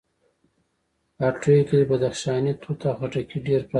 هټيو 1.21 1.67
کې 1.69 1.79
بدخشانی 1.89 2.53
توت 2.61 2.81
او 2.89 2.93
خټکي 2.99 3.37
ډېر 3.47 3.61
پراته 3.61 3.67
وو. 3.67 3.69